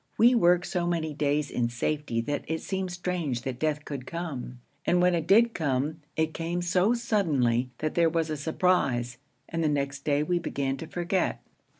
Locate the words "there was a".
7.93-8.35